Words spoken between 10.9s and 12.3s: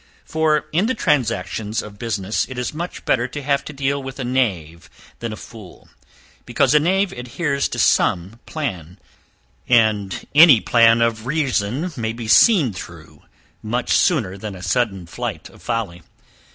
of reason may be